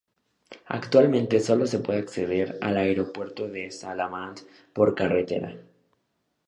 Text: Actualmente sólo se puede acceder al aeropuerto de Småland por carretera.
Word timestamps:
Actualmente 0.65 1.39
sólo 1.39 1.67
se 1.67 1.77
puede 1.77 1.99
acceder 1.99 2.57
al 2.61 2.77
aeropuerto 2.77 3.47
de 3.47 3.69
Småland 3.69 4.39
por 4.73 4.95
carretera. 4.95 5.55